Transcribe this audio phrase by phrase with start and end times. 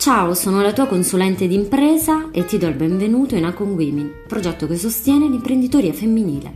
[0.00, 4.66] Ciao, sono la tua consulente d'impresa e ti do il benvenuto in Acon Women, progetto
[4.66, 6.52] che sostiene l'imprenditoria femminile.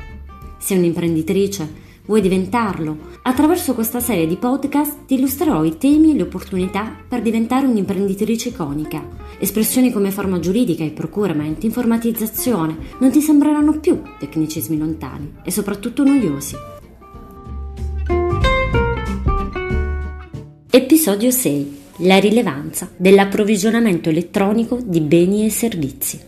[0.59, 1.69] Sei un'imprenditrice?
[2.07, 2.97] Vuoi diventarlo?
[3.21, 8.49] Attraverso questa serie di podcast ti illustrerò i temi e le opportunità per diventare un'imprenditrice
[8.49, 9.07] iconica.
[9.39, 16.03] Espressioni come forma giuridica e procurement, informatizzazione non ti sembreranno più tecnicismi lontani e soprattutto
[16.03, 16.57] noiosi.
[20.71, 26.21] Episodio 6 la rilevanza dell'approvvigionamento elettronico di beni e servizi.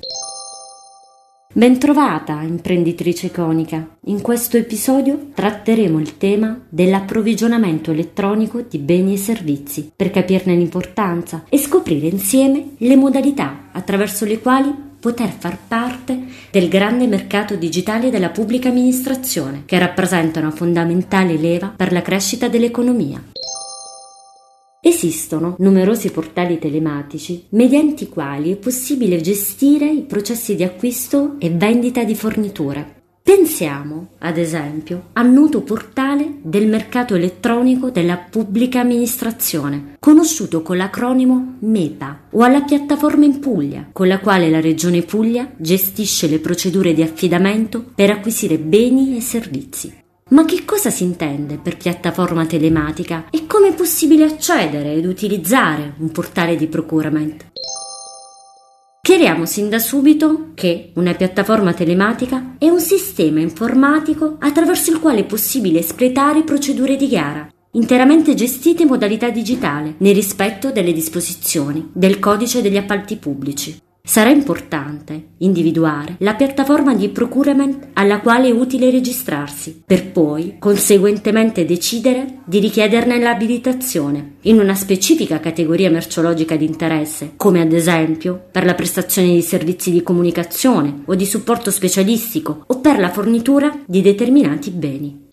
[1.52, 3.97] Bentrovata, imprenditrice iconica.
[4.09, 11.45] In questo episodio tratteremo il tema dell'approvvigionamento elettronico di beni e servizi per capirne l'importanza
[11.48, 14.70] e scoprire insieme le modalità attraverso le quali
[15.01, 21.73] poter far parte del grande mercato digitale della pubblica amministrazione, che rappresenta una fondamentale leva
[21.75, 23.23] per la crescita dell'economia.
[24.89, 31.51] Esistono numerosi portali telematici mediante i quali è possibile gestire i processi di acquisto e
[31.51, 32.95] vendita di forniture.
[33.20, 41.57] Pensiamo, ad esempio, al noto portale del mercato elettronico della pubblica amministrazione, conosciuto con l'acronimo
[41.59, 46.95] MEPA, o alla piattaforma in Puglia, con la quale la Regione Puglia gestisce le procedure
[46.95, 50.05] di affidamento per acquisire beni e servizi.
[50.28, 55.94] Ma che cosa si intende per piattaforma telematica e come è possibile accedere ed utilizzare
[55.98, 57.46] un portale di procurement?
[59.02, 65.20] Chiariamo sin da subito che una piattaforma telematica è un sistema informatico attraverso il quale
[65.20, 71.88] è possibile espletare procedure di gara, interamente gestite in modalità digitale, nel rispetto delle disposizioni
[71.92, 73.78] del codice degli appalti pubblici.
[74.08, 81.64] Sarà importante individuare la piattaforma di procurement alla quale è utile registrarsi, per poi conseguentemente
[81.64, 88.64] decidere di richiederne l'abilitazione in una specifica categoria merceologica di interesse, come ad esempio per
[88.64, 94.02] la prestazione di servizi di comunicazione o di supporto specialistico o per la fornitura di
[94.02, 95.26] determinati beni.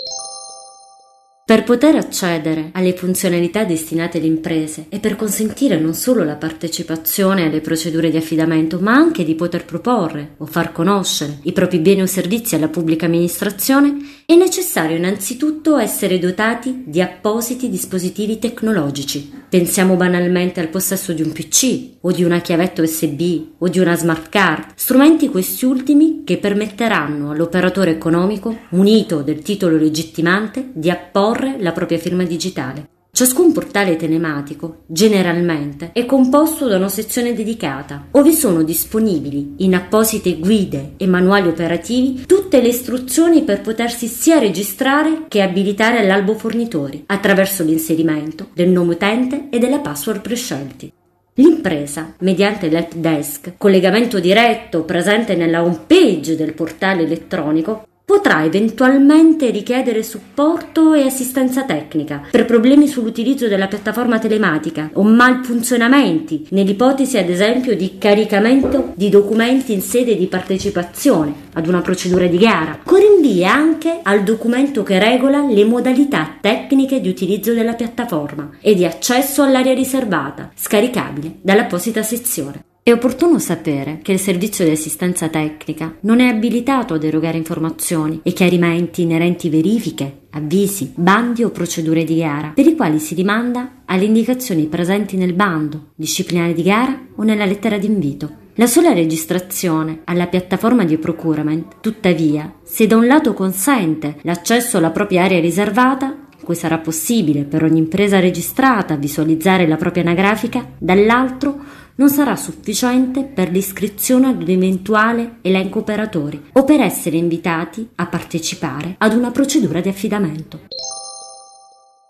[1.53, 7.45] Per poter accedere alle funzionalità destinate alle imprese e per consentire non solo la partecipazione
[7.45, 12.01] alle procedure di affidamento, ma anche di poter proporre o far conoscere i propri beni
[12.01, 19.42] o servizi alla pubblica amministrazione, è necessario innanzitutto essere dotati di appositi dispositivi tecnologici.
[19.53, 23.21] Pensiamo banalmente al possesso di un PC o di una chiavetta USB
[23.59, 29.77] o di una smart card, strumenti questi ultimi che permetteranno all'operatore economico, munito del titolo
[29.77, 32.92] legittimante, di apporre la propria firma digitale.
[33.15, 40.39] Ciascun portale telematico, generalmente, è composto da una sezione dedicata, dove sono disponibili, in apposite
[40.39, 47.03] guide e manuali operativi, tutte le istruzioni per potersi sia registrare che abilitare all'albo fornitori,
[47.05, 50.91] attraverso l'inserimento del nome utente e della password prescelti.
[51.35, 59.49] L'impresa, mediante l'help desk, collegamento diretto presente nella home page del portale elettronico, potrà eventualmente
[59.49, 67.27] richiedere supporto e assistenza tecnica per problemi sull'utilizzo della piattaforma telematica o malfunzionamenti, nell'ipotesi ad
[67.27, 72.99] esempio di caricamento di documenti in sede di partecipazione ad una procedura di gara, con
[72.99, 78.85] rinvii anche al documento che regola le modalità tecniche di utilizzo della piattaforma e di
[78.85, 82.72] accesso all'area riservata, scaricabile dall'apposita sezione.
[82.85, 88.19] È opportuno sapere che il servizio di assistenza tecnica non è abilitato ad erogare informazioni
[88.23, 93.83] e chiarimenti inerenti verifiche, avvisi, bandi o procedure di gara, per i quali si rimanda
[93.85, 98.29] alle indicazioni presenti nel bando, disciplinare di gara o nella lettera d'invito.
[98.55, 104.91] La sola registrazione alla piattaforma di procurement, tuttavia, se da un lato consente l'accesso alla
[104.91, 111.81] propria area riservata, cui sarà possibile per ogni impresa registrata visualizzare la propria anagrafica, dall'altro
[111.95, 118.07] non sarà sufficiente per l'iscrizione ad un eventuale elenco operatori o per essere invitati a
[118.07, 120.61] partecipare ad una procedura di affidamento.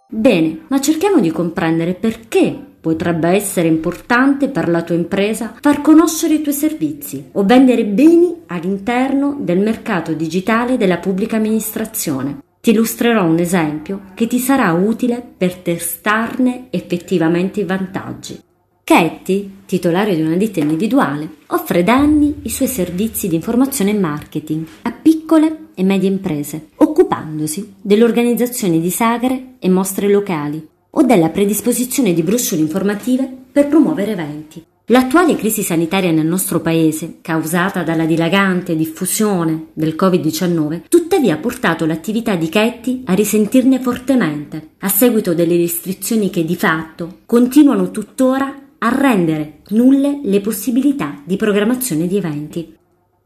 [0.07, 6.35] Bene, ma cerchiamo di comprendere perché potrebbe essere importante per la tua impresa far conoscere
[6.35, 12.39] i tuoi servizi o vendere beni all'interno del mercato digitale della pubblica amministrazione.
[12.61, 18.39] Ti illustrerò un esempio che ti sarà utile per testarne effettivamente i vantaggi.
[18.85, 23.97] Katie, titolare di una ditta individuale, offre da anni i suoi servizi di informazione e
[23.97, 31.29] marketing a piccole e medie imprese, occupandosi dell'organizzazione di sagre e mostre locali o della
[31.29, 34.61] predisposizione di brochure informative per promuovere eventi.
[34.87, 41.85] L'attuale crisi sanitaria nel nostro paese, causata dalla dilagante diffusione del Covid-19, tuttavia ha portato
[41.85, 48.62] l'attività di Ketty a risentirne fortemente, a seguito delle restrizioni che di fatto continuano tuttora
[48.83, 52.77] a rendere nulle le possibilità di programmazione di eventi.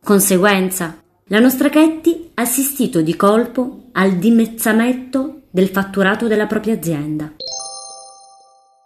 [0.04, 7.34] Conseguenza, la nostra Ketty ha assistito di colpo al dimezzamento del fatturato della propria azienda.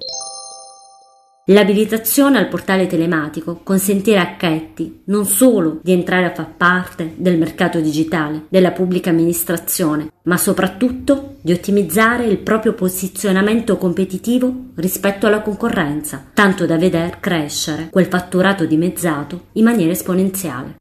[1.50, 7.38] L'abilitazione al portale telematico consentirà a Ketty non solo di entrare a far parte del
[7.38, 15.40] mercato digitale della pubblica amministrazione, ma soprattutto di ottimizzare il proprio posizionamento competitivo rispetto alla
[15.40, 20.76] concorrenza, tanto da veder crescere quel fatturato dimezzato in maniera esponenziale.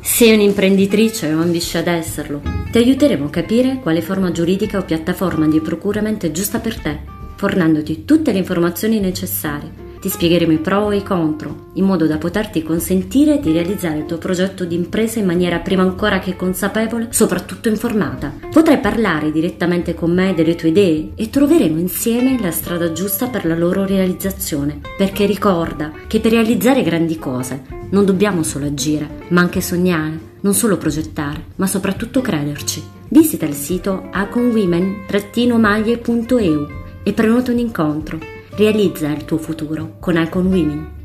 [0.00, 2.55] Sei un'imprenditrice o ambisci ad esserlo?
[2.70, 6.98] Ti aiuteremo a capire quale forma giuridica o piattaforma di procuramento è giusta per te,
[7.36, 12.16] fornendoti tutte le informazioni necessarie ti spiegheremo i pro e i contro, in modo da
[12.16, 17.08] poterti consentire di realizzare il tuo progetto di impresa in maniera prima ancora che consapevole,
[17.10, 18.32] soprattutto informata.
[18.52, 23.46] Potrai parlare direttamente con me delle tue idee e troveremo insieme la strada giusta per
[23.46, 24.80] la loro realizzazione.
[24.96, 30.54] Perché ricorda che per realizzare grandi cose non dobbiamo solo agire, ma anche sognare, non
[30.54, 32.80] solo progettare, ma soprattutto crederci.
[33.08, 36.66] Visita il sito aconwomen-maglie.eu
[37.02, 40.95] e prenota un incontro Realizza il tuo futuro con Icon Women.